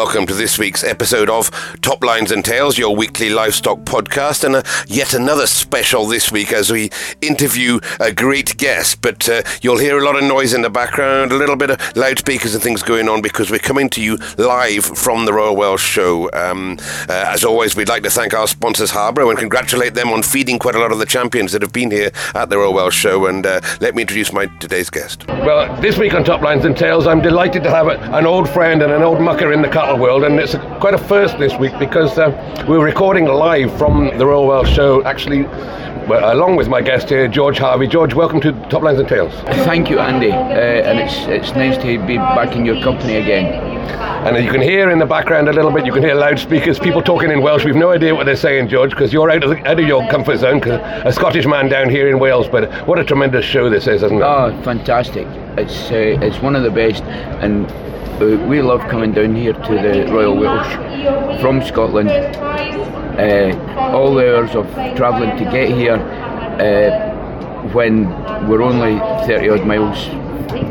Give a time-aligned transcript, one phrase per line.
[0.00, 1.50] welcome to this week's episode of
[1.82, 6.54] Top Lines and Tales, your weekly livestock podcast, and uh, yet another special this week
[6.54, 6.88] as we
[7.20, 9.02] interview a great guest.
[9.02, 11.96] But uh, you'll hear a lot of noise in the background, a little bit of
[11.98, 15.84] loudspeakers and things going on because we're coming to you live from the Royal Welsh
[15.84, 16.30] Show.
[16.32, 20.22] Um, uh, as always, we'd like to thank our sponsors, Harbro, and congratulate them on
[20.22, 22.96] feeding quite a lot of the champions that have been here at the Royal Welsh
[22.96, 23.26] Show.
[23.26, 25.26] And uh, let me introduce my today's guest.
[25.28, 28.48] Well, this week on Top Lines and Tales, I'm delighted to have a, an old
[28.48, 31.56] friend and an old mucker in the world, and it's a, quite a first this
[31.56, 35.42] week because uh, we're recording live from the Royal Welsh Show, actually,
[36.08, 37.86] well, along with my guest here, George Harvey.
[37.86, 39.32] George, welcome to Top Lines and Tales.
[39.64, 43.69] Thank you, Andy, uh, and it's it's nice to be back in your company again.
[43.80, 47.00] And you can hear in the background a little bit, you can hear loudspeakers, people
[47.02, 47.64] talking in Welsh.
[47.64, 50.08] We've no idea what they're saying, George, because you're out of, the, out of your
[50.10, 52.48] comfort zone, a Scottish man down here in Wales.
[52.48, 54.22] But what a tremendous show this is, isn't it?
[54.22, 55.26] Oh, fantastic.
[55.56, 57.02] It's, uh, it's one of the best.
[57.04, 57.66] And
[58.20, 62.10] uh, we love coming down here to the Royal Welsh from Scotland.
[62.10, 63.56] Uh,
[63.92, 68.08] all the hours of travelling to get here uh, when
[68.48, 70.04] we're only 30 odd miles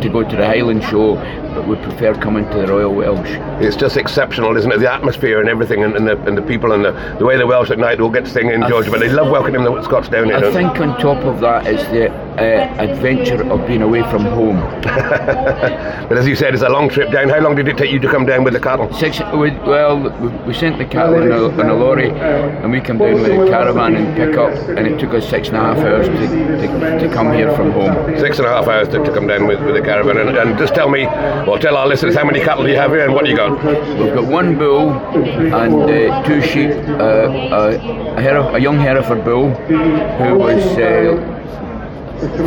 [0.01, 1.17] to go to the Highland Show
[1.59, 3.29] but we prefer coming to the Royal Welsh.
[3.61, 4.79] It's just exceptional, isn't it?
[4.79, 7.45] The atmosphere and everything, and, and, the, and the people, and the, the way the
[7.45, 10.07] Welsh at night will get to sing in George, but they love welcoming the Scots
[10.07, 10.37] down here.
[10.37, 14.59] I think on top of that is the uh, adventure of being away from home.
[14.83, 17.27] but as you said, it's a long trip down.
[17.27, 18.91] How long did it take you to come down with the cattle?
[18.93, 19.19] Six.
[19.33, 22.97] We, well, we, we sent the cattle in a, in a, lorry, and we come
[22.97, 25.77] down with a caravan and pick up, and it took us six and a half
[25.79, 28.17] hours to, to, to come here from home.
[28.17, 30.57] Six and a half hours to, to come down with, with the caravan, and, and
[30.57, 31.05] just tell me
[31.49, 33.37] well, tell our listeners how many cattle do you have here and what do you
[33.37, 33.51] got?
[33.97, 39.49] We've got one bull and uh, two sheep, uh, a, Heref- a, young Hereford bull
[39.49, 41.37] who was uh,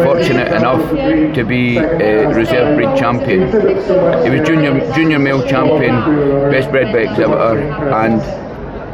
[0.05, 0.89] fortunate enough
[1.35, 3.51] to be a reserve breed champion.
[4.23, 5.95] He was junior junior male champion,
[6.53, 8.21] best bred by exhibitor, and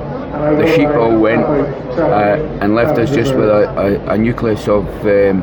[0.58, 4.86] the sheep all went uh, and left us just with a, a, a nucleus of
[5.06, 5.42] um,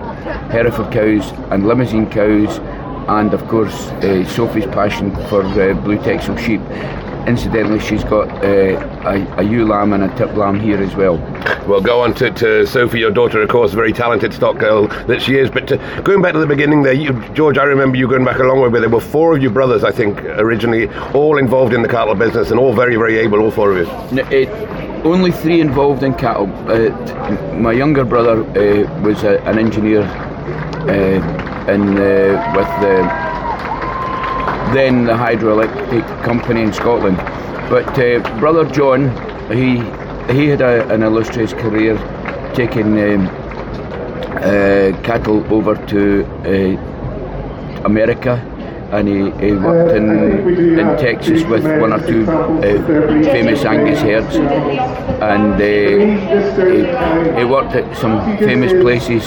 [0.52, 2.60] Hereford cows and Limousin cows
[3.08, 6.62] and of course uh, Sophie's passion for uh, blue Texel sheep.
[7.28, 8.48] Incidentally, she's got uh,
[9.06, 11.18] a, a ewe lamb and a tip lamb here as well.
[11.68, 15.22] Well, go on to, to Sophie, your daughter, of course, very talented stock girl that
[15.22, 15.50] she is.
[15.52, 18.40] But to, going back to the beginning there, you, George, I remember you going back
[18.40, 21.74] a long way, but there were four of you brothers, I think, originally, all involved
[21.74, 24.16] in the cattle business and all very, very able, all four of you.
[24.16, 24.50] No, it,
[25.06, 26.52] only three involved in cattle.
[26.68, 26.90] Uh,
[27.54, 33.31] my younger brother uh, was a, an engineer uh, in, uh, with the
[34.74, 37.18] then the hydroelectric company in Scotland.
[37.70, 39.10] But uh, brother John,
[39.52, 39.80] he
[40.34, 41.98] he had a, an illustrious career,
[42.54, 43.28] taking um,
[44.38, 46.26] uh, cattle over to
[47.86, 48.40] America
[48.92, 49.16] and he,
[49.46, 52.62] he worked in, in Texas with one or two uh,
[53.24, 59.24] famous Angus herds and uh, he, he, worked at some famous places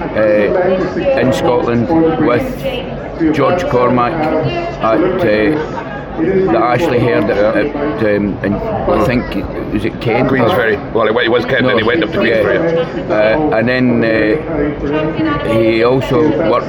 [0.00, 1.88] uh, in Scotland
[2.26, 9.24] with George Cormack at uh, that Ashley heard at, at um, and I think
[9.72, 10.28] was it Kent?
[10.28, 10.76] Queensferry.
[10.92, 12.74] Well, it was Kent, no, and he went up to Queensferry.
[12.96, 13.36] Yeah.
[13.36, 16.68] Uh, and then uh, he also worked.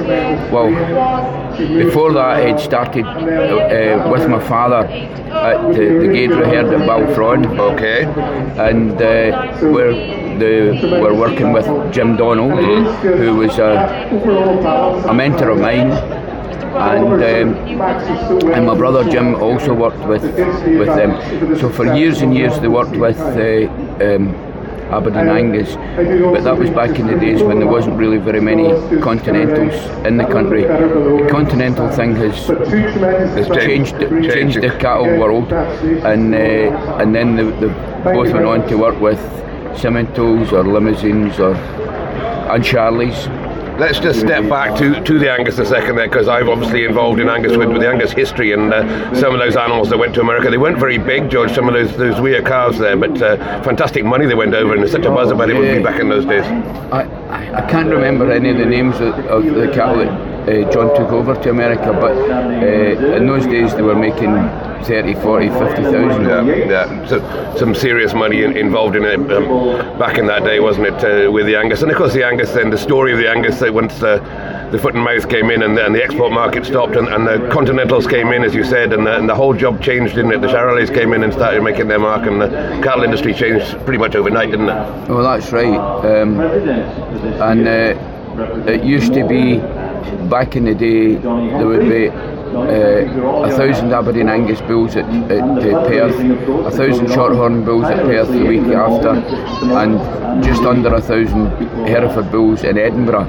[0.52, 0.70] Well,
[1.58, 7.58] before that, he'd started uh, with my father at the, the Gaidrew Herd at Balfron.
[7.58, 8.04] Okay.
[8.58, 12.58] And uh, we're the, we're working with Jim Donald,
[13.02, 14.08] who was a,
[15.08, 15.92] a mentor of mine
[16.70, 17.82] and um,
[18.52, 21.58] and my brother Jim also worked with with them.
[21.58, 23.68] So for years and years they worked with uh,
[24.04, 24.34] um,
[24.90, 25.76] Aberdeen Angus,
[26.34, 28.68] but that was back in the days when there wasn't really very many
[29.00, 30.62] continentals in the country.
[30.62, 37.36] The continental thing has, has changed, changed, changed the cattle world, and uh, and then
[37.36, 37.68] the, the
[38.04, 39.20] both went on to work with
[39.74, 43.28] Simmentals or Limousins or and Charlies
[43.80, 47.18] let's just step back to, to the Angus a second there, because I'm obviously involved
[47.18, 50.14] in Angus with, with the Angus history and uh, some of those animals that went
[50.16, 50.50] to America.
[50.50, 54.04] They weren't very big, George, some of those those weird calves there, but uh, fantastic
[54.04, 56.10] money they went over, and there's such a buzz about it would be back in
[56.10, 56.44] those days.
[56.92, 60.70] I, I, I can't remember any of the names of, of the cattle that uh,
[60.70, 64.34] John took over to America, but uh, in those days they were making
[64.84, 66.24] 30, 40, 50,000.
[66.24, 67.06] Yeah, yeah.
[67.06, 71.26] So some serious money in, involved in it um, back in that day, wasn't it,
[71.26, 71.82] uh, with the Angus?
[71.82, 74.18] And of course, the Angus, then the story of the Angus, that once the,
[74.72, 77.26] the foot and mouth came in and the, and the export market stopped and, and,
[77.26, 80.32] the Continentals came in, as you said, and the, and the whole job changed, didn't
[80.32, 80.40] it?
[80.40, 82.48] The Charolais came in and started making their mark, and the
[82.82, 85.08] cattle industry changed pretty much overnight, didn't it?
[85.08, 85.66] Well, that's right.
[85.74, 89.58] Um, and uh, it used to be
[90.28, 92.08] back in the day, there would be
[92.54, 96.18] uh, a thousand Aberdeen Angus bulls at, at uh, Perth,
[96.66, 101.46] a thousand Shorthorn bulls at Perth the week after, and just under a thousand
[101.86, 103.26] Hereford bulls in Edinburgh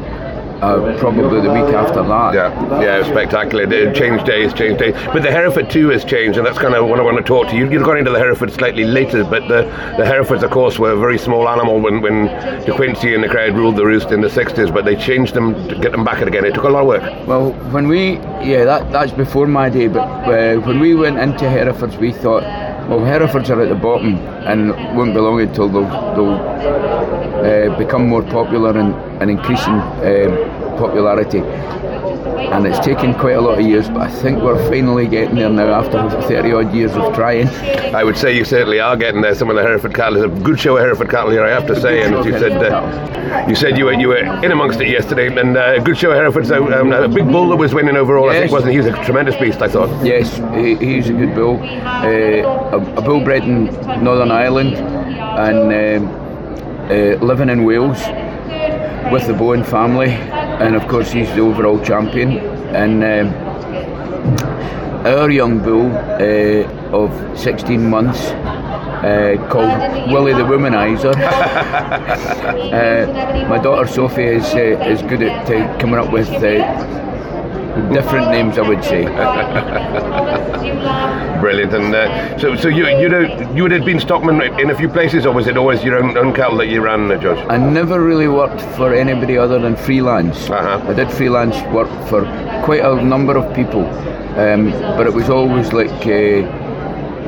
[0.61, 2.33] uh, probably the week after that.
[2.33, 3.63] Yeah, yeah, spectacular.
[3.63, 4.93] It changed days, changed days.
[5.13, 7.47] But the Hereford too has changed, and that's kind of what I want to talk
[7.49, 7.69] to you.
[7.69, 9.63] You've gone into the Hereford slightly later, but the,
[9.97, 12.25] the Herefords, of course, were a very small animal when, when
[12.65, 15.53] De Quincey and the crowd ruled the roost in the 60s, but they changed them
[15.67, 16.45] to get them back again.
[16.45, 17.27] It took a lot of work.
[17.27, 18.13] Well, when we,
[18.45, 22.43] yeah, that, that's before my day, but uh, when we went into Herefords, we thought,
[22.89, 24.15] well, Herefords are at the bottom
[24.47, 30.75] and won't be long until they'll, they'll uh, become more popular and, and increasing uh,
[30.77, 31.39] popularity.
[32.41, 35.49] And it's taken quite a lot of years, but I think we're finally getting there
[35.49, 37.47] now after 30 odd years of trying.
[37.95, 39.35] I would say you certainly are getting there.
[39.35, 41.79] Some of the Hereford cattle, a good show of Hereford cattle here, I have to
[41.79, 42.03] say.
[42.03, 45.27] And as you said, uh, you said you were you were in amongst it yesterday,
[45.27, 46.47] and uh, a good show of Hereford.
[46.47, 48.35] So um, a big bull that was winning overall, yes.
[48.35, 48.79] I think, wasn't he?
[48.79, 50.05] He was a tremendous beast, I thought.
[50.05, 51.61] Yes, he, he's a good bull.
[51.61, 53.65] Uh, a, a, bull bred in
[54.03, 56.21] Northern Ireland, and um,
[56.89, 57.99] uh, living in Wales
[59.11, 60.11] with the Bowen family,
[60.61, 62.37] and of course he's the overall champion.
[62.75, 63.27] And um,
[65.05, 68.31] our young bull uh, of 16 months.
[69.01, 71.15] Uh, called Willie the Womanizer.
[72.71, 76.29] uh, my daughter Sophie is uh, is good at uh, coming up with
[77.93, 79.03] different names, I would say.
[81.41, 81.73] Brilliant.
[81.73, 83.09] And uh, so, so you you
[83.55, 86.33] you had been stockman in a few places, or was it always your own, own
[86.33, 87.43] cattle that you ran, uh, Josh?
[87.49, 90.49] I never really worked for anybody other than freelance.
[90.49, 90.81] Uh-huh.
[90.87, 92.23] I did freelance work for
[92.63, 93.85] quite a number of people,
[94.37, 96.45] um, but it was always like, uh,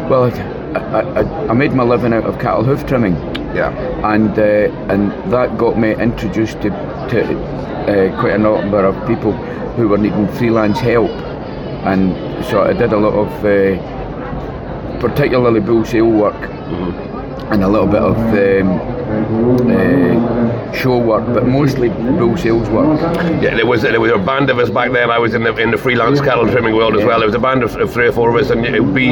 [0.10, 0.30] well,
[0.76, 3.16] I, I, I, made my living out of cattle hoof trimming.
[3.56, 3.70] Yeah.
[4.14, 9.34] And uh, and that got me introduced to, to uh, quite a number of people
[9.76, 15.86] who were needing freelance help, and so I did a lot of uh, particularly bull
[15.86, 16.36] sale work.
[16.36, 17.14] Mm-hmm
[17.54, 23.00] and a little bit of um, uh, show work, but mostly bull sales work.
[23.42, 25.10] Yeah, there was there was a band of us back then.
[25.12, 27.08] I was in the in the freelance cattle trimming world as yeah.
[27.08, 27.20] well.
[27.20, 29.12] There was a band of, of, three or four of us, and it would be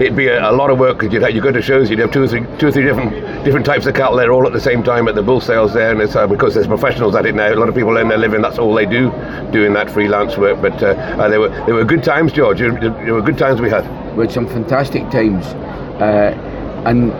[0.00, 1.98] it'd be a, a lot of work because you'd have, you go to shows, you'd
[1.98, 4.52] have two or three two or three different different types of cattle there all at
[4.52, 7.26] the same time at the bull sales there, and it's uh, because there's professionals at
[7.26, 7.52] it now.
[7.52, 8.42] A lot of people earn their living.
[8.42, 9.10] That's all they do,
[9.52, 10.60] doing that freelance work.
[10.60, 12.58] But uh, uh, they were they were good times, George.
[12.58, 13.84] There were good times we had.
[14.16, 15.46] We had some fantastic times,
[16.00, 16.34] uh,
[16.86, 17.12] and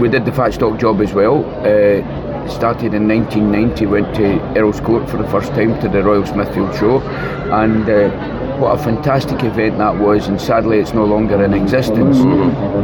[0.00, 1.44] we did the fat stock job as well.
[1.60, 2.02] Uh,
[2.48, 6.74] started in 1990, went to Earl's Court for the first time to the Royal Smithfield
[6.74, 10.28] Show, and uh, what a fantastic event that was.
[10.28, 12.18] And sadly, it's no longer in existence.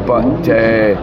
[0.06, 0.94] But uh,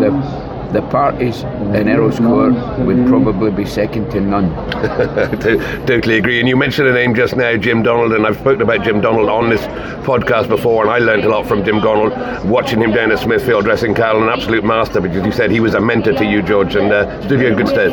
[0.00, 4.54] the the parties in Earl's Court would probably be second to none.
[5.86, 6.40] totally agree.
[6.40, 9.28] And you mentioned a name just now, Jim Donald, and I've spoken about Jim Donald
[9.28, 9.62] on this
[10.06, 12.12] podcast before, and I learned a lot from Jim Donald
[12.48, 15.74] watching him down at Smithfield dressing cattle, an absolute master because you said he was
[15.74, 17.90] a mentor to you, George, and uh, stood you in good stead.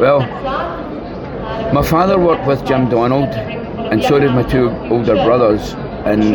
[0.00, 0.20] Well,
[1.72, 5.74] my father worked with Jim Donald, and so did my two older brothers.
[6.04, 6.34] And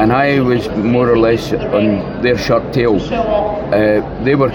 [0.00, 2.96] and I was more or less on their short tail.
[3.00, 4.50] Uh, they were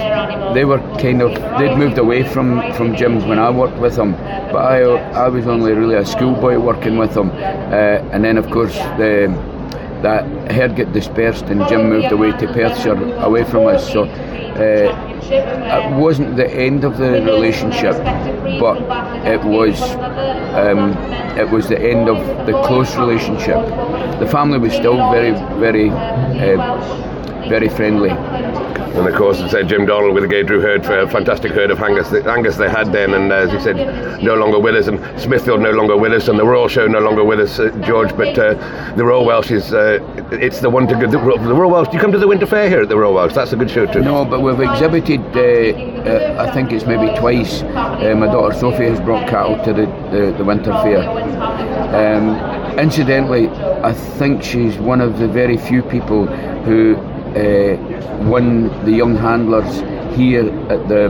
[0.54, 4.14] they were kind of they'd moved away from from gyms when I worked with them,
[4.52, 4.82] but I
[5.26, 9.34] I was only really a schoolboy working with them, uh, and then of course the
[10.02, 13.92] that herd got dispersed and Jim moved away to Perthshire away from us.
[13.92, 17.96] So uh, it wasn't the end of the relationship,
[18.60, 18.78] but
[19.26, 19.82] it was
[20.56, 20.92] um,
[21.38, 23.58] it was the end of the close relationship.
[24.20, 28.12] The family was still very, very, uh, very friendly.
[28.96, 31.70] And of course, it's uh, Jim Donald with the Gaidrew herd for a fantastic herd
[31.70, 34.88] of Angus, Angus they had then, and uh, as you said, no longer with us,
[34.88, 37.70] and Smithfield no longer with us, and the Royal Show no longer with us, uh,
[37.86, 38.16] George.
[38.16, 38.54] But uh,
[38.96, 40.00] the Royal Welsh is uh,
[40.32, 41.02] it's the one to go.
[41.02, 41.90] The, the, Royal Welsh.
[41.90, 43.34] Do you come to the Winter Fair here at the Royal Welsh?
[43.34, 44.00] That's a good show too.
[44.02, 45.15] No, but we've exhibited.
[45.22, 47.62] Uh, I think it's maybe twice.
[47.64, 51.04] my daughter Sophie has brought cattle to the the, the Winter Fair.
[51.96, 56.26] Um, incidentally, I think she's one of the very few people
[56.66, 57.78] who uh,
[58.30, 59.80] won the young handlers
[60.16, 61.10] here at the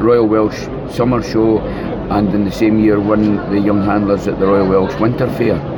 [0.00, 4.46] Royal Welsh Summer Show and in the same year won the young handlers at the
[4.46, 5.73] Royal Welsh Winter Fair.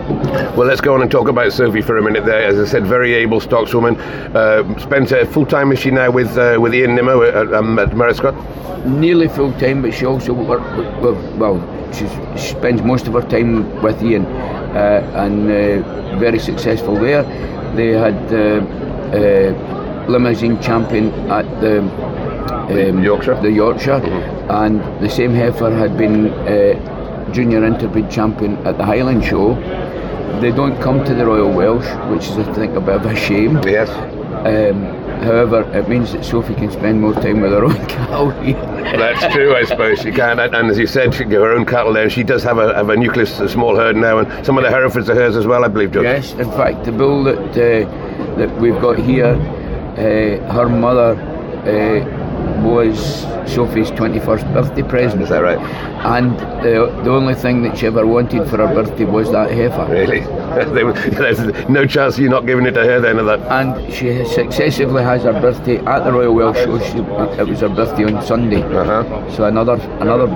[0.57, 2.45] Well, let's go on and talk about Sophie for a minute there.
[2.45, 3.99] As I said, very able stockswoman.
[4.35, 7.79] Uh, spends uh, full time, is she now with uh, with Ian Nimmo at, um,
[7.79, 7.95] at?
[8.87, 10.63] Nearly full time, but she also work,
[11.39, 11.59] well,
[11.93, 12.07] she
[12.39, 17.25] spends most of her time with Ian uh, and uh, very successful there.
[17.75, 24.51] They had uh, Limousin champion at the um, Yorkshire, the Yorkshire, mm-hmm.
[24.51, 29.57] and the same heifer had been uh, junior interbreed champion at the Highland Show.
[30.41, 33.17] They don't come to the Royal Welsh, which is I think a bit of a
[33.17, 33.61] shame.
[33.65, 33.89] Yes.
[34.47, 34.85] Um,
[35.23, 39.55] however, it means that Sophie can spend more time with her own cattle That's true,
[39.55, 40.39] I suppose she can.
[40.39, 42.11] And, and, as you said, she can her own cattle there.
[42.11, 44.71] She does have a, have a nucleus, a small herd now, and some of the
[44.71, 46.05] Herefords are hers as well, I believe, George.
[46.05, 49.35] Yes, in fact, the bull that uh, that we've got here
[49.97, 51.15] uh, her mother
[51.65, 52.16] uh,
[52.67, 55.23] was Sophie's 21st birthday present.
[55.23, 55.59] Is that right?
[56.05, 59.87] And the, the only thing that she ever wanted for her birthday was that heifer.
[59.91, 60.21] Really?
[61.11, 63.41] There's no chance you're not giving it to her then of that.
[63.51, 66.79] And she successively has her birthday at the Royal Welsh Show.
[66.79, 66.99] She,
[67.41, 68.63] it was her birthday on Sunday.
[68.63, 69.37] Uh-huh.
[69.37, 70.27] So another another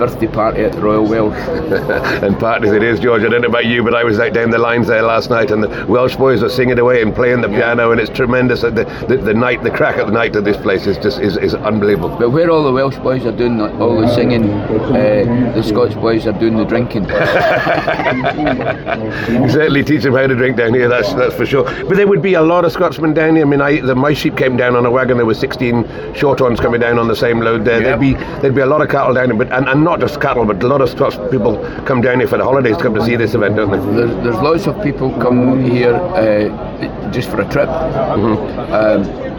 [0.00, 1.36] birthday party at the Royal Welsh.
[2.22, 3.22] and parties it is, George.
[3.22, 5.50] I don't know about you, but I was out down the lines there last night,
[5.50, 8.62] and the Welsh boys were singing away and playing the piano, and it's tremendous.
[8.62, 8.70] The,
[9.08, 11.49] the, the night, the crack at the night at this place is just is, is
[11.54, 12.16] unbelievable.
[12.18, 16.26] But where all the Welsh boys are doing all the singing, uh, the Scots boys
[16.26, 17.04] are doing the drinking.
[19.50, 20.88] certainly teach them how to drink down here.
[20.88, 21.64] That's that's for sure.
[21.64, 23.46] But there would be a lot of Scotsmen down here.
[23.46, 25.16] I mean, I, the, my sheep came down on a wagon.
[25.16, 27.80] There were 16 shorthorns coming down on the same load there.
[27.80, 27.84] Yep.
[27.84, 30.20] There'd be there'd be a lot of cattle down here, but and, and not just
[30.20, 32.94] cattle, but a lot of Scots people come down here for the holidays to come
[32.94, 33.94] to see this event, don't they?
[33.94, 37.68] There's, there's lots of people come here uh, just for a trip.
[37.68, 38.72] Mm-hmm.
[38.72, 39.30] Um,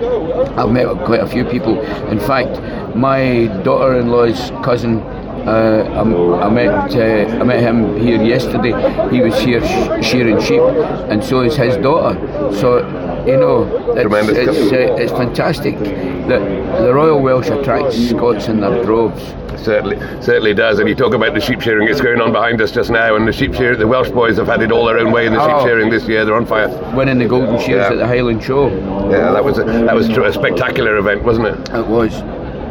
[0.57, 1.75] I've met quite a few people.
[2.11, 2.59] In fact,
[2.95, 4.99] my daughter-in-law's cousin
[5.47, 8.73] uh, I, I, met uh, I met him here yesterday.
[9.09, 10.61] He was here sh- shearing sheep,
[11.09, 12.17] and so is his daughter.
[12.53, 12.79] So
[13.25, 13.63] you know,
[13.95, 19.21] it's, it's, uh, it's fantastic that the Royal Welsh attracts Scots in their droves
[19.63, 20.79] certainly certainly does.
[20.79, 23.15] And you talk about the sheep shearing; it's going on behind us just now.
[23.15, 25.33] And the sheep shearing, the Welsh boys have had it all their own way in
[25.33, 25.47] the oh.
[25.47, 26.25] sheep shearing this year.
[26.25, 26.69] They're on fire.
[26.95, 27.91] Winning the golden shears yeah.
[27.91, 28.69] at the Highland Show.
[29.09, 31.69] Yeah, that was a, that was a spectacular event, wasn't it?
[31.75, 32.21] It was.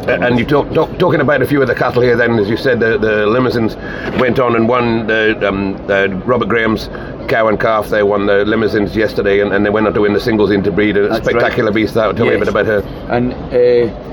[0.07, 2.15] And you talk, talk, talking about a few of the cattle here.
[2.15, 3.75] Then, as you said, the, the Limousins
[4.19, 5.77] went on and won the, um,
[6.25, 6.87] Robert Graham's
[7.29, 7.89] cow and calf.
[7.89, 10.97] They won the Limousins yesterday, and, and they went on to win the singles interbreed.
[10.97, 11.75] A spectacular right.
[11.75, 11.93] beast.
[11.93, 12.33] That tell yes.
[12.33, 12.79] me a bit about her.
[13.09, 13.33] And.
[13.33, 14.11] Uh,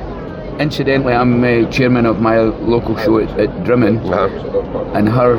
[0.59, 4.91] incidentally, I'm uh, chairman of my local show at, at Drymen, uh-huh.
[4.93, 5.37] and her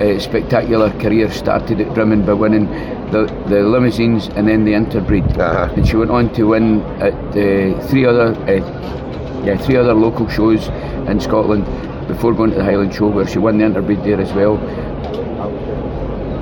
[0.00, 2.66] uh, spectacular career started at Drymen by winning
[3.10, 5.72] the, the Limousins and then the interbreed, uh-huh.
[5.74, 9.03] and she went on to win at uh, three other uh,
[9.44, 10.68] yeah three other local shows
[11.08, 11.64] in Scotland
[12.08, 14.58] before going to the Highland Show, where she won the interbreed there as well.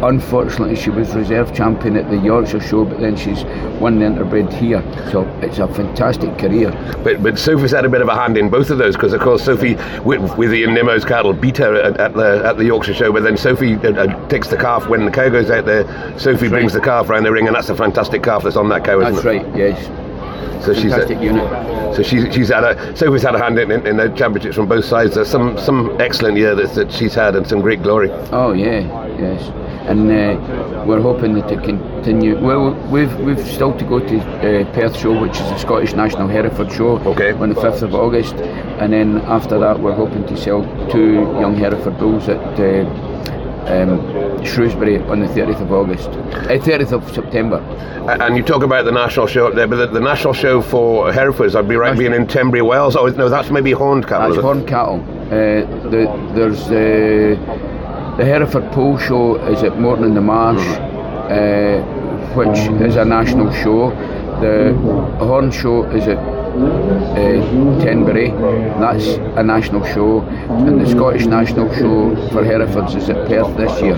[0.02, 3.44] Unfortunately, she was reserve champion at the Yorkshire show, but then she's
[3.80, 4.82] won the interbred here.
[5.12, 6.72] So it's a fantastic career.
[7.04, 9.20] But but Sophie's had a bit of a hand in both of those because, of
[9.20, 12.94] course, Sophie with, with Ian Nimmo's cattle beat her at, at, the at the Yorkshire
[12.94, 15.84] show, but then Sophie uh, uh, takes the calf when the cow goes out there.
[16.18, 16.80] Sophie that's brings right.
[16.80, 18.98] the calf round the ring, and that's a fantastic calf that's on that cow.
[18.98, 19.46] That's right.
[19.56, 20.01] Yes.
[20.62, 21.96] So Fantastic she's a, unit.
[21.96, 24.68] So she's she's had a Sophie's had a hand in, in, in the championships from
[24.68, 25.14] both sides.
[25.14, 28.10] There's some some excellent year that, that she's had and some great glory.
[28.32, 28.80] Oh yeah,
[29.18, 29.50] yes
[29.86, 32.38] and uh, we're hoping that it continue.
[32.38, 36.28] Well, we've we've still to go to uh, Perth Show, which is the Scottish National
[36.28, 37.32] Hereford Show, okay.
[37.32, 41.56] on the fifth of August, and then after that we're hoping to sell two young
[41.56, 42.84] Hereford bulls at uh,
[43.68, 47.58] um, Shrewsbury on the 30th of August, uh, 30th of September.
[48.08, 51.12] And you talk about the national show up there, but the, the national show for
[51.12, 52.96] Herefords, I'd be right being in Tenbury, Wells.
[52.96, 54.30] Oh no, that's maybe horned cattle.
[54.30, 55.00] That's horned cattle.
[55.26, 61.80] Uh, the, there's uh, the Hereford Poll Show is at Moreton in the Marsh, uh,
[62.34, 63.90] which is a national show.
[64.40, 64.74] The
[65.24, 66.18] Horn Show is at
[66.52, 68.30] uh, Tenbury.
[68.78, 69.06] That's
[69.38, 73.96] a national show, and the Scottish national show for Herefords is at Perth this year.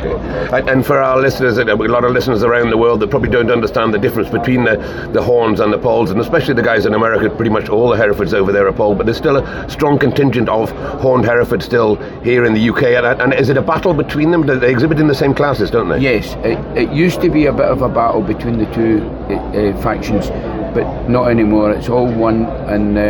[0.53, 3.51] And, and for our listeners, a lot of listeners around the world that probably don't
[3.51, 4.77] understand the difference between the,
[5.13, 7.97] the horns and the polls, and especially the guys in America, pretty much all the
[7.97, 10.71] Herefords over there are poll, but there's still a strong contingent of
[11.01, 12.83] horned Hereford still here in the UK.
[12.83, 14.47] And, and is it a battle between them?
[14.47, 15.99] They exhibit in the same classes, don't they?
[15.99, 19.35] Yes, it, it used to be a bit of a battle between the two uh,
[19.35, 20.31] uh factions
[20.75, 21.71] but not anymore.
[21.73, 23.01] It's all one, and uh,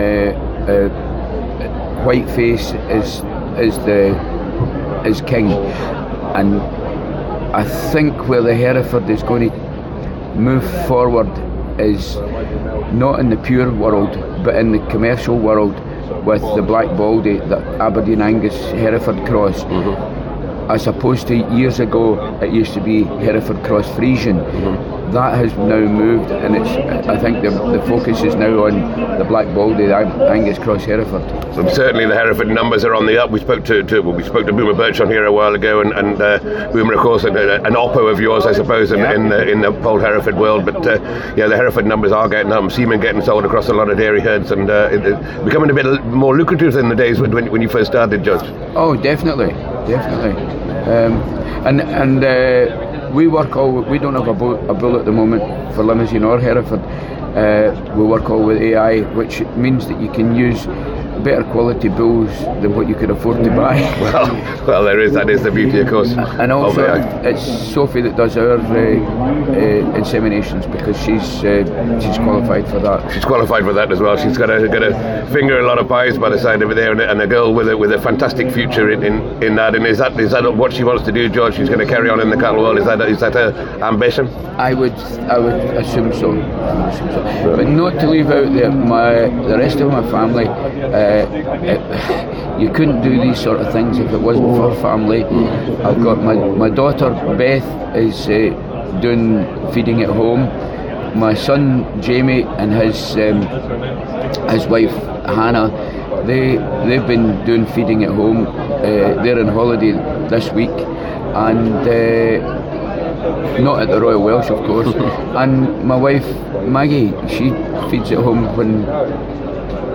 [0.71, 3.23] uh, Whiteface is
[3.59, 4.14] is the
[5.04, 5.50] is king,
[6.35, 6.61] and
[7.54, 9.56] I think where the Hereford is going to
[10.37, 11.30] move forward
[11.80, 12.16] is
[12.92, 14.12] not in the pure world,
[14.44, 15.75] but in the commercial world
[16.25, 19.64] with the Black Baldy, the Aberdeen Angus Hereford cross.
[19.64, 20.25] Mm-hmm
[20.64, 24.40] as opposed to years ago it used to be Hereford Cross Friesian.
[24.40, 26.68] Mm-hmm that has now moved, and it's.
[27.09, 31.23] I think the, the focus is now on the Black Baldy, the Angus Cross Hereford.
[31.54, 33.30] So certainly the Hereford numbers are on the up.
[33.30, 35.80] We spoke to, to well, we spoke to Boomer Birch on here a while ago,
[35.80, 39.14] and, and uh, Boomer, of course, an, an oppo of yours, I suppose, in, yeah.
[39.14, 40.64] in, the, in the whole Hereford world.
[40.64, 41.00] But uh,
[41.37, 42.71] yeah, the Hereford numbers are getting up.
[42.71, 45.75] Semen getting sold across a lot of dairy herds, and uh, it, it becoming a
[45.75, 48.42] bit more lucrative than the days when, when you first started, Judge.
[48.75, 49.52] Oh, definitely,
[49.87, 50.42] definitely.
[50.85, 51.12] Um,
[51.66, 52.84] and and uh,
[53.14, 53.71] we work all.
[53.83, 55.42] We don't have a, bull, a bull at the moment
[55.75, 56.80] for Limousin or Hereford.
[56.80, 60.66] Uh, we work all with AI, which means that you can use
[61.23, 62.30] better quality bulls
[62.62, 63.75] than what you could afford to buy.
[64.00, 66.12] well, well, there is that is the beauty, of course.
[66.12, 66.83] And also,
[67.22, 73.12] it's Sophie that does our uh, uh, inseminations because she's uh, she's qualified for that.
[73.12, 74.16] She's qualified for that as well.
[74.16, 76.74] She's got a got a finger a lot of pies by the side of it
[76.74, 79.74] there, and, and a girl with a with a fantastic future in, in, in that.
[79.74, 81.57] And is that is that what she wants to do, George?
[81.57, 82.79] She's going to carry on in the cattle world.
[82.79, 84.29] Is that is that her ambition?
[84.59, 84.94] I would
[85.31, 86.33] I would assume so.
[86.33, 87.57] assume so.
[87.57, 90.46] But not to leave out the my the rest of my family.
[91.05, 95.25] Uh, you couldn't do these sort of things if it wasn't for family.
[95.25, 97.64] I've got my, my daughter Beth
[97.97, 100.43] is uh, doing feeding at home.
[101.19, 103.43] My son Jamie and his um,
[104.49, 104.95] his wife
[105.27, 105.69] Hannah,
[106.27, 108.47] they they've been doing feeding at home.
[108.47, 109.93] Uh, they're on holiday
[110.29, 114.88] this week, and uh, not at the Royal Welsh, of course.
[115.43, 116.27] and my wife
[116.67, 117.51] Maggie, she
[117.90, 118.85] feeds at home when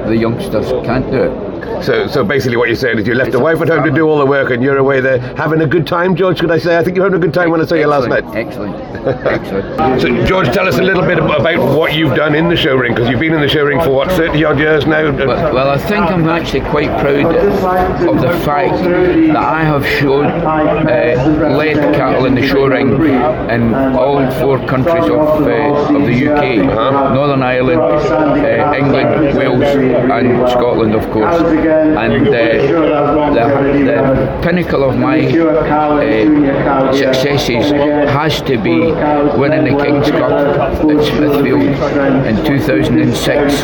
[0.08, 1.49] the youngsters can't do it.
[1.84, 4.08] So, so basically, what you're saying is you left the wife at home to do
[4.08, 6.40] all the work, and you're away there having a good time, George.
[6.40, 6.78] Could I say?
[6.78, 8.24] I think you're having a good time when I saw you last night.
[8.36, 8.76] Excellent,
[9.26, 10.02] excellent.
[10.02, 12.94] so, George, tell us a little bit about what you've done in the show ring,
[12.94, 15.12] because you've been in the show ring for what 30 odd years now.
[15.12, 20.26] Well, well, I think I'm actually quite proud of the fact that I have shown
[20.26, 22.92] uh, led cattle in the show ring
[23.50, 27.14] in all four countries of, uh, of the UK, uh-huh.
[27.14, 32.32] Northern Ireland, uh, England, Wales, and Scotland, of course and uh,
[33.34, 33.46] the,
[33.86, 38.80] the, pinnacle of my uh, successes has to be
[39.38, 41.62] winning the King's Cup at Smithfield
[42.26, 43.64] in 2006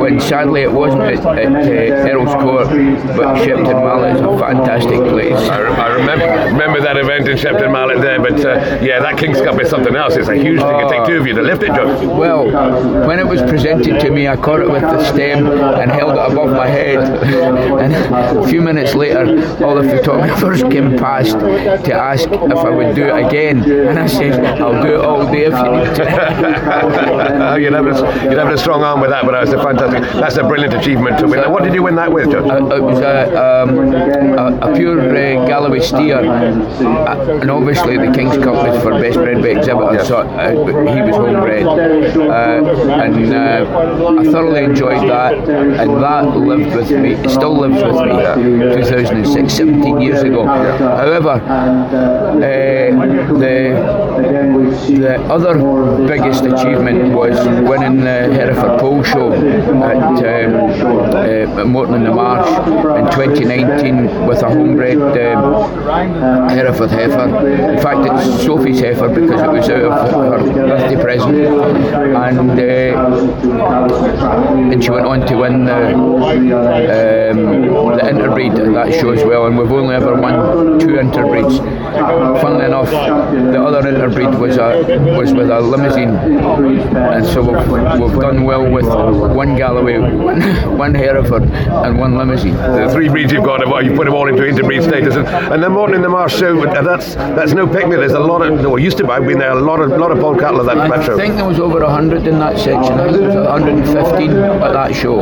[0.00, 2.68] when sadly it wasn't at, at uh, Earl's Court
[3.16, 5.34] but Shepton Mallet is a fantastic place.
[5.48, 9.40] I, I, remember remember that event in Shepton Mallet there but uh, yeah that King's
[9.40, 10.16] Cup is something else.
[10.16, 13.18] It's a huge thing it takes two of you to lift it John well when
[13.18, 16.50] it was presented to me I caught it with the stem and held it above
[16.50, 17.92] my head and
[18.38, 19.24] a few minutes later,
[19.64, 24.06] all the photographers came past to ask if I would do it again, and I
[24.06, 26.10] said, "I'll do it all day if you need to."
[27.60, 30.36] you'd, have a, you'd have a strong arm with that, but that's a fantastic, that's
[30.36, 31.50] a brilliant achievement to win.
[31.50, 32.50] What did you win that with, Judge?
[32.50, 38.12] Uh, it was a, um, a, a pure uh, Galloway steer, uh, and obviously the
[38.12, 40.08] King's Cup is for best bred by exhibitor, yes.
[40.08, 46.74] so uh, he was homebred, uh, and uh, I thoroughly enjoyed that, and that lived
[46.74, 47.09] with me.
[47.12, 48.82] It still lives with me.
[48.82, 50.44] 2006, 17 years ago.
[50.44, 52.90] However, uh,
[53.38, 53.50] the
[55.00, 55.54] the other
[56.06, 57.36] biggest achievement was
[57.68, 60.54] winning the Hereford Poll Show at, um,
[61.60, 62.48] uh, Moreton in the Marsh
[62.98, 67.46] in 2019 with a homebred um, Hereford heifer.
[67.46, 72.62] In fact, it's Sophie's heifer because it was out of her birthday present, and uh,
[74.72, 76.99] and she went on to win the.
[77.00, 81.58] Um, the interbreed at that show as well, and we've only ever won two interbreeds.
[82.40, 86.16] Funnily enough, the other interbreed was a was with a Limousin,
[86.96, 90.40] and so we've, we've done well with one Galloway, one,
[90.78, 92.54] one Hereford, and one Limousin.
[92.54, 95.62] The three breeds you've got, well, you put them all into interbreed status, and, and
[95.62, 97.98] then Moreton in the Marsh show, that's that's no picnic.
[97.98, 100.10] There's a lot of, well, used to be, I've been there, a lot of lot
[100.10, 101.14] of Poll Cattle at that, that show.
[101.14, 102.94] I think there was over 100 in that section.
[102.94, 105.20] I think there was 115 at that show.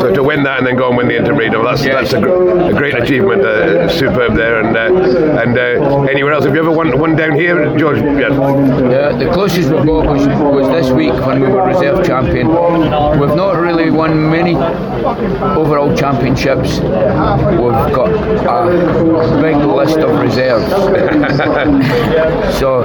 [0.00, 2.20] So to win that and then go and win the interbreed, well, that's that's a,
[2.20, 4.60] gr- a great achievement, uh, superb there.
[4.60, 7.98] And uh, and uh, anywhere else, have you ever won one down here, George?
[7.98, 8.28] Yeah.
[8.28, 12.48] Uh, the closest we got was, was this week when we were reserve champion.
[12.48, 16.78] We've not really won many overall championships.
[16.80, 20.66] We've got a big list of reserves.
[22.58, 22.84] so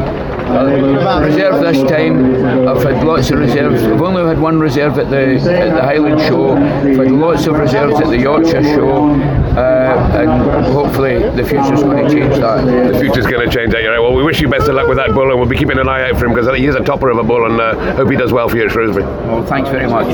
[0.52, 2.68] reserve this time.
[2.68, 3.84] I've had lots of reserves.
[3.84, 6.54] I've only had one reserve at the at the Highland Show.
[6.54, 9.10] I've had lots of reserves at the Yorkshire Show,
[9.58, 12.94] uh, and hopefully the future's going to change that.
[12.94, 13.82] The future's going to change that.
[13.84, 14.00] You're right.
[14.00, 15.88] Well, we wish you best of luck with that bull, and we'll be keeping an
[15.88, 18.18] eye out for him because he's a topper of a bull, and uh, hope he
[18.18, 19.06] does well for you at Shrewsbury.
[19.06, 20.08] Well, thanks very much.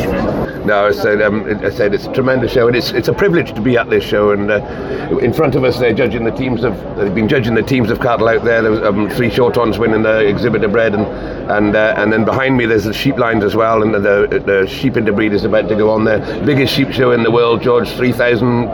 [0.65, 3.53] No, I said, um, I said it's a tremendous show, and it's it's a privilege
[3.53, 4.31] to be at this show.
[4.31, 7.63] And uh, in front of us, they're judging the teams of they've been judging the
[7.63, 8.61] teams of cattle out there.
[8.61, 11.05] There was um, three short-ons winning the exhibitor bred, and
[11.49, 14.67] and uh, and then behind me there's the sheep lines as well, and the the
[14.67, 16.19] sheep interbreed is about to go on there.
[16.45, 18.67] Biggest sheep show in the world, George, three thousand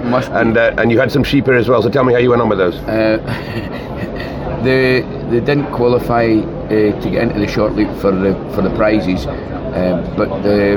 [0.00, 1.82] and uh, and you had some sheep here as well.
[1.82, 2.76] So tell me how you went on with those.
[2.76, 3.18] Uh,
[4.64, 8.74] they they didn't qualify uh, to get into the short loop for the for the
[8.76, 10.74] prizes, uh, but the,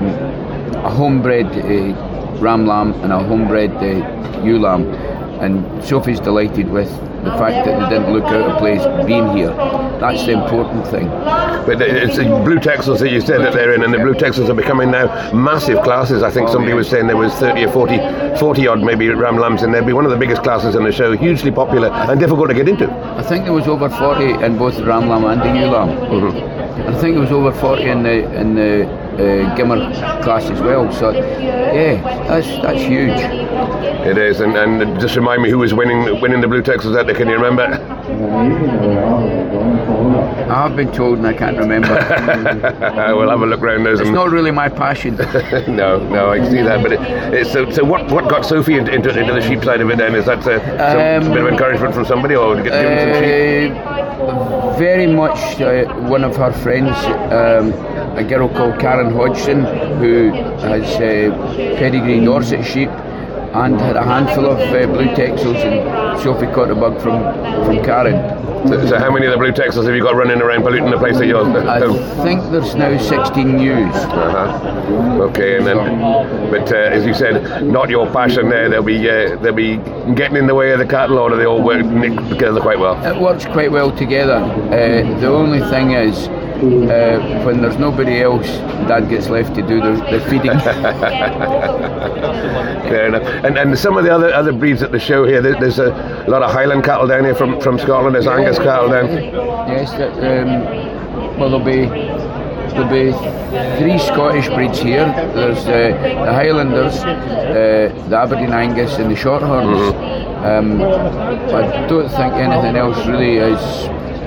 [0.85, 4.85] a homebred uh, ram lamb and a homebred uh, ewe lamb,
[5.41, 6.89] and Sophie's delighted with
[7.27, 9.53] the fact that they didn't look out of place being here.
[9.99, 11.07] That's the important thing.
[11.07, 14.49] But it's the blue Texels that you said that they're in, and the blue Texels
[14.49, 16.23] are becoming now massive classes.
[16.23, 19.63] I think somebody was saying there was 30 or 40, 40 odd maybe ram lambs
[19.63, 19.83] in there.
[19.83, 22.67] Be one of the biggest classes in the show, hugely popular and difficult to get
[22.67, 22.89] into.
[22.91, 25.89] I think there was over 40 in both the ram lamb and the ewe lamb.
[25.97, 26.89] Mm-hmm.
[26.89, 29.91] I think there was over 40 in the in the uh, Gimmer
[30.23, 30.91] class as well.
[30.91, 33.17] So yeah, that's that's huge.
[34.07, 37.07] It is, and, and just remind me who was winning winning the blue Texels out
[37.07, 37.15] there.
[37.15, 37.65] Can you remember?
[40.49, 41.89] I've been told and I can't remember.
[43.15, 43.99] we'll have a look round those.
[43.99, 45.15] It's not really my passion.
[45.67, 46.81] no, no, I see that.
[46.81, 47.01] But it,
[47.33, 47.69] it's so.
[47.69, 50.15] So what, what got Sophie into, into, into the sheep side of it then?
[50.15, 50.59] Is that uh,
[51.19, 53.85] some, Um, a bit of encouragement from somebody, or get given some sheep?
[53.85, 56.95] Uh, very much uh, one of her friends,
[57.31, 57.71] um,
[58.17, 59.63] a girl called Karen Hodgson,
[59.99, 66.19] who has uh, pedigree Dorset sheep and had a handful of uh, blue texels, and
[66.21, 67.21] Sophie caught a bug from,
[67.65, 68.47] from Karen.
[68.67, 70.97] So, so how many of the blue Texels have you got running around polluting the
[70.97, 71.45] place that you're?
[71.69, 71.95] I home?
[72.25, 73.95] think there's now 16 ewes.
[73.95, 75.23] Uh-huh.
[75.29, 75.77] Okay, and then,
[76.51, 78.67] but uh, as you said, not your passion there.
[78.67, 79.77] They'll be uh, they'll be
[80.15, 81.83] getting in the way of the cattle, or do they all work
[82.29, 83.01] together quite well?
[83.05, 84.35] It works quite well together.
[84.35, 86.27] Uh, the only thing is,
[86.57, 88.47] uh, when there's nobody else,
[88.87, 90.51] Dad gets left to do the, the feeding.
[92.87, 93.23] Fair enough.
[93.45, 95.41] And and some of the other other breeds at the show here.
[95.41, 95.89] there- There's a
[96.27, 98.15] lot of Highland cattle down here from, from Scotland.
[98.15, 99.07] There's Angus cattle down.
[99.07, 103.11] yes, that, um, well, there'll be there'll be
[103.79, 105.05] three Scottish breeds here.
[105.33, 109.93] There's uh, the Highlanders, uh, the Aberdeen Angus, and the Shorthorns.
[110.45, 113.59] Um, I don't think anything else really is.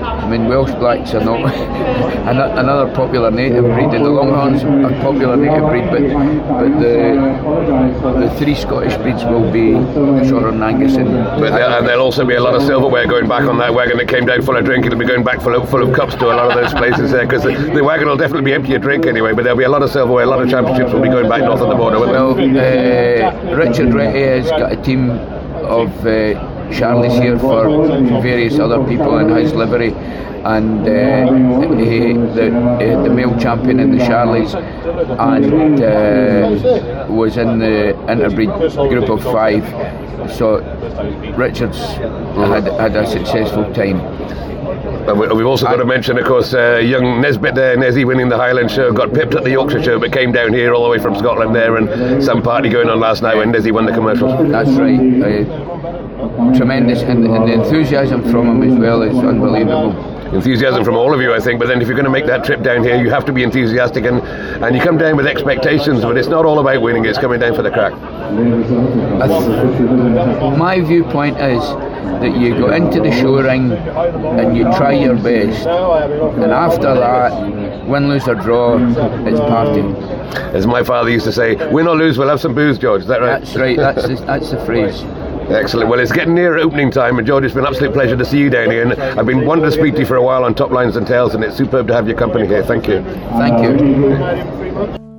[0.01, 1.39] I mean, Welsh Blacks are not
[2.27, 6.01] ano- another popular native breed, and the Longhorns are a popular native breed, but
[6.61, 9.71] but the the three Scottish breeds will be
[10.27, 13.43] Shorthorn Angus and But there, and there'll also be a lot of silverware going back
[13.43, 14.85] on that wagon that came down full of drink.
[14.85, 17.11] It'll be going back full of, full of cups to a lot of those places
[17.11, 19.33] there because the, the wagon will definitely be empty of drink anyway.
[19.33, 21.41] But there'll be a lot of silverware, a lot of championships will be going back
[21.41, 21.99] north of the border.
[21.99, 27.69] Well, uh, Richard Retty has got a team of uh, Charlie's here for
[28.21, 29.93] various other people in his livery,
[30.43, 34.55] and uh, he, the, uh, the male champion in the Charlies,
[35.19, 38.49] and uh, was in the interbreed
[38.89, 39.63] group of five.
[40.31, 40.59] So
[41.37, 43.99] Richard's had had a successful time.
[45.07, 48.29] And we- we've also got to mention, of course, uh, young Nesbitt there, Nessie winning
[48.29, 50.89] the Highland show, got pipped at the Yorkshire show, but came down here all the
[50.89, 53.91] way from Scotland there, and some party going on last night when Nessie won the
[53.93, 54.31] commercials.
[54.51, 54.99] That's right.
[54.99, 59.95] Uh, tremendous, and, and the enthusiasm from him as well is unbelievable.
[60.33, 61.59] Enthusiasm from all of you, I think.
[61.59, 63.43] But then, if you're going to make that trip down here, you have to be
[63.43, 64.21] enthusiastic, and,
[64.63, 66.03] and you come down with expectations.
[66.03, 67.91] But it's not all about winning; it's coming down for the crack.
[67.91, 68.01] Th-
[70.57, 71.61] my viewpoint is
[72.03, 77.87] that you go into the show ring and you try your best, and after that,
[77.87, 78.77] win, lose or draw,
[79.25, 79.81] it's party.
[80.55, 83.07] As my father used to say, "Win or lose, we'll have some booze, George." Is
[83.07, 83.39] that right?
[83.39, 83.77] That's right.
[83.77, 85.03] That's the, that's the phrase.
[85.51, 85.89] Excellent.
[85.89, 88.39] Well, it's getting near opening time, and George, it's been an absolute pleasure to see
[88.39, 88.89] you down here.
[88.89, 91.05] And I've been wanting to speak to you for a while on Top Lines and
[91.05, 92.63] Tails, and it's superb to have your company here.
[92.63, 93.03] Thank you.
[93.03, 95.10] Thank you.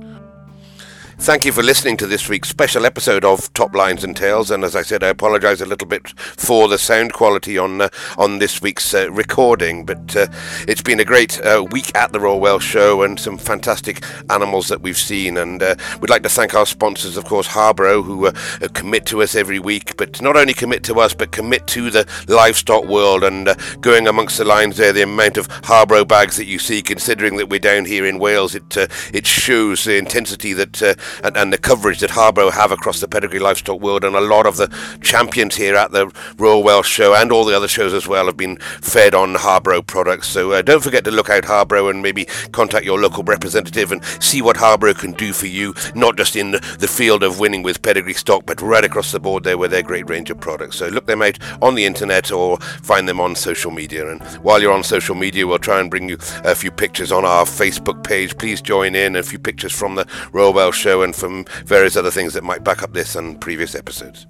[1.23, 4.51] Thank you for listening to this week's special episode of Top Lines and Tails.
[4.51, 7.87] And as I said, I apologise a little bit for the sound quality on uh,
[8.17, 10.27] on this week's uh, recording, but uh,
[10.67, 14.67] it's been a great uh, week at the Royal Welsh Show and some fantastic animals
[14.67, 15.37] that we've seen.
[15.37, 18.33] And uh, we'd like to thank our sponsors, of course, Harbro, who uh,
[18.73, 22.05] commit to us every week, but not only commit to us, but commit to the
[22.27, 23.23] livestock world.
[23.23, 23.47] And
[23.79, 27.47] going amongst the lines there, the amount of Harbro bags that you see, considering that
[27.47, 28.75] we're down here in Wales, it
[29.13, 30.81] it shows the intensity that
[31.23, 34.03] and, and the coverage that Harbro have across the pedigree livestock world.
[34.03, 34.67] And a lot of the
[35.01, 38.37] champions here at the Royal Welsh Show and all the other shows as well have
[38.37, 40.27] been fed on Harbro products.
[40.27, 44.03] So uh, don't forget to look out Harbro and maybe contact your local representative and
[44.19, 47.63] see what Harbro can do for you, not just in the, the field of winning
[47.63, 50.77] with pedigree stock, but right across the board there with their great range of products.
[50.77, 54.09] So look them out on the internet or find them on social media.
[54.09, 57.25] And while you're on social media, we'll try and bring you a few pictures on
[57.25, 58.37] our Facebook page.
[58.37, 62.11] Please join in a few pictures from the Royal Welsh Show and from various other
[62.11, 64.25] things that might back up this and previous episodes.